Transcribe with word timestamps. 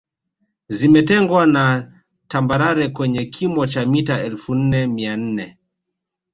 Zimetengwa 0.69 1.45
na 1.47 1.91
tambarare 2.27 2.89
kwenye 2.89 3.25
kimo 3.25 3.67
cha 3.67 3.85
mita 3.85 4.23
elfu 4.23 4.55
nne 4.55 4.87
mia 4.87 5.17
nne 5.17 5.57